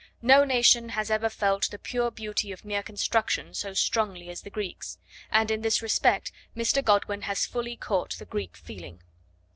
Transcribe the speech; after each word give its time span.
No 0.23 0.43
nation 0.43 0.89
has 0.89 1.11
ever 1.11 1.29
felt 1.29 1.69
the 1.69 1.77
pure 1.77 2.09
beauty 2.09 2.51
of 2.51 2.65
mere 2.65 2.81
construction 2.81 3.53
so 3.53 3.75
strongly 3.75 4.29
as 4.31 4.41
the 4.41 4.49
Greeks, 4.49 4.97
and 5.29 5.51
in 5.51 5.61
this 5.61 5.83
respect 5.83 6.31
Mr. 6.57 6.83
Godwin 6.83 7.21
has 7.21 7.45
fully 7.45 7.75
caught 7.77 8.15
the 8.17 8.25
Greek 8.25 8.57
feeling. 8.57 9.03